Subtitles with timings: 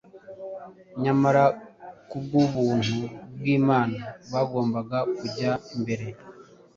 [1.03, 1.43] nyamara
[2.09, 2.97] kubw’ubuntu
[3.37, 3.99] bw’Imana
[4.31, 6.05] bagombaga kujya mbere,